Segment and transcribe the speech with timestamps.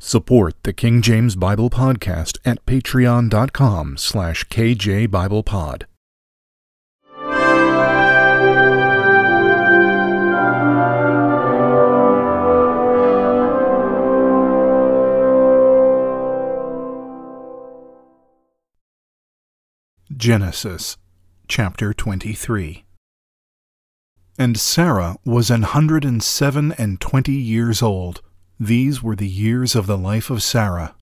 [0.00, 5.82] Support the King James Bible Podcast at patreon.com slash kjbiblepod.
[20.16, 20.96] Genesis
[21.48, 22.84] chapter 23
[24.38, 28.22] And Sarah was an hundred and seven and twenty years old
[28.60, 30.94] these were the years of the life of Sarah.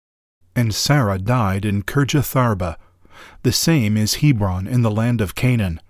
[0.55, 2.77] And Sarah died in Kirjatharba.
[3.43, 5.81] The same is Hebron in the land of Canaan.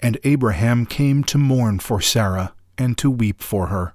[0.00, 3.94] And Abraham came to mourn for Sarah, and to weep for her.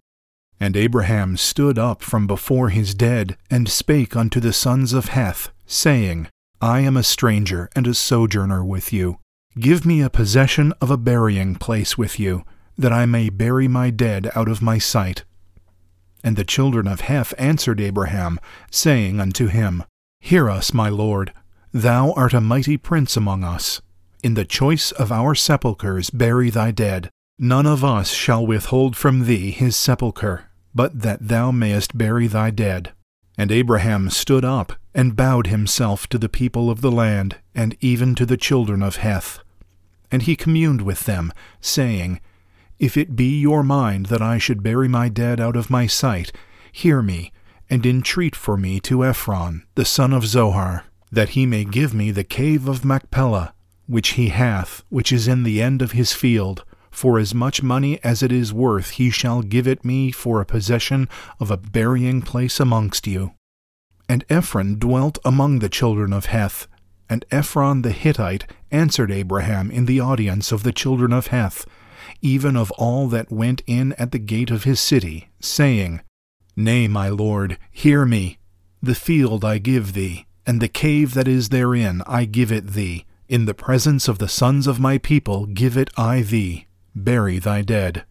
[0.59, 5.51] And Abraham stood up from before his dead, and spake unto the sons of Heth,
[5.65, 6.27] saying,
[6.59, 9.17] I am a stranger and a sojourner with you.
[9.59, 12.43] Give me a possession of a burying place with you,
[12.77, 15.23] that I may bury my dead out of my sight.
[16.23, 18.39] And the children of Heth answered Abraham,
[18.69, 19.83] saying unto him,
[20.19, 21.33] Hear us, my lord,
[21.71, 23.81] thou art a mighty prince among us.
[24.23, 27.09] In the choice of our sepulchres bury thy dead.
[27.39, 30.45] None of us shall withhold from thee his sepulchre,
[30.75, 32.93] but that thou mayest bury thy dead.
[33.35, 38.13] And Abraham stood up, and bowed himself to the people of the land, and even
[38.13, 39.39] to the children of Heth.
[40.11, 42.19] And he communed with them, saying,
[42.81, 46.31] if it be your mind that I should bury my dead out of my sight,
[46.71, 47.31] hear me,
[47.69, 52.09] and entreat for me to Ephron, the son of Zohar, that he may give me
[52.09, 53.53] the cave of Machpelah,
[53.85, 56.65] which he hath, which is in the end of his field.
[56.89, 60.45] For as much money as it is worth he shall give it me for a
[60.45, 61.07] possession
[61.39, 63.33] of a burying place amongst you.
[64.09, 66.67] And Ephron dwelt among the children of Heth.
[67.07, 71.65] And Ephron the Hittite answered Abraham in the audience of the children of Heth,
[72.21, 76.01] even of all that went in at the gate of his city, saying,
[76.55, 78.37] Nay, my lord, hear me.
[78.81, 83.05] The field I give thee, and the cave that is therein I give it thee.
[83.29, 86.67] In the presence of the sons of my people give it I thee.
[86.93, 88.03] Bury thy dead.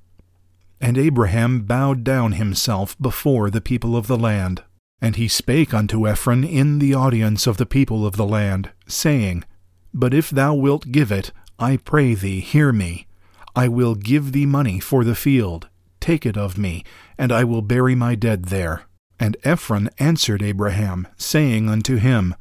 [0.81, 4.65] And Abraham bowed down himself before the people of the land.
[5.03, 9.45] And he spake unto Ephron in the audience of the people of the land, saying,
[9.93, 13.07] But if thou wilt give it, I pray thee, hear me.
[13.55, 15.69] I will give thee money for the field.
[16.01, 16.85] Take it of me,
[17.19, 18.83] and I will bury my dead there.
[19.19, 22.35] And Ephron answered Abraham, saying unto him,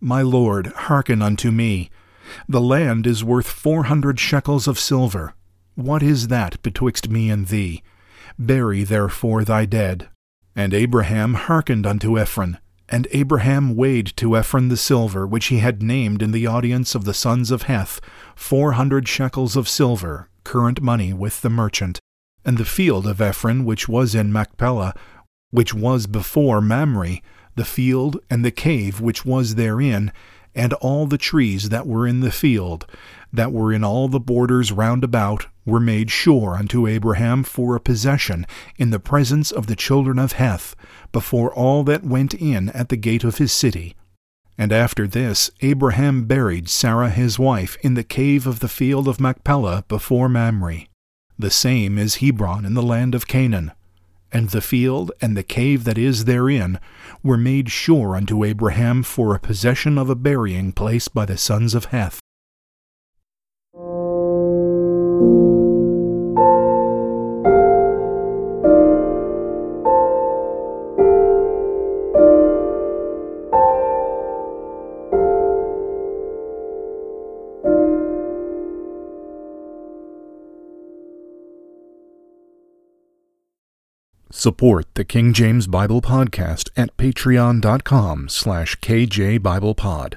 [0.00, 1.90] My lord, hearken unto me.
[2.48, 5.34] The land is worth four hundred shekels of silver.
[5.74, 7.82] What is that betwixt me and thee?
[8.38, 10.08] Bury therefore thy dead.
[10.56, 12.58] And Abraham hearkened unto Ephron.
[12.88, 17.04] And Abraham weighed to Ephron the silver which he had named in the audience of
[17.04, 18.00] the sons of Heth,
[18.34, 21.98] four hundred shekels of silver, current money with the merchant,
[22.44, 24.94] and the field of Ephron which was in Machpelah,
[25.50, 27.18] which was before Mamre,
[27.56, 30.12] the field and the cave which was therein,
[30.54, 32.86] and all the trees that were in the field,
[33.32, 37.80] that were in all the borders round about, were made sure unto Abraham for a
[37.80, 40.76] possession in the presence of the children of Heth,
[41.10, 43.96] before all that went in at the gate of his city.
[44.56, 49.20] And after this Abraham buried Sarah his wife in the cave of the field of
[49.20, 50.86] Machpelah before Mamre.
[51.38, 53.72] The same is Hebron in the land of Canaan.
[54.32, 56.80] And the field and the cave that is therein
[57.22, 61.74] were made sure unto Abraham for a possession of a burying place by the sons
[61.74, 62.20] of Heth.
[84.36, 90.14] Support the King James Bible Podcast at patreon.com slash kjbiblepod.